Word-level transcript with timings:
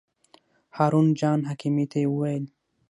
هارون 0.77 1.07
جان 1.19 1.39
حکیمي 1.49 1.85
ته 1.91 1.97
یې 2.01 2.07
وویل. 2.09 2.43